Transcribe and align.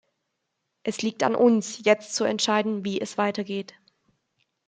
Es 0.81 1.03
liegt 1.03 1.21
an 1.21 1.35
uns, 1.35 1.85
jetzt 1.85 2.15
zu 2.15 2.23
entscheiden, 2.23 2.83
wie 2.83 2.99
es 2.99 3.19
weitergeht. 3.19 3.75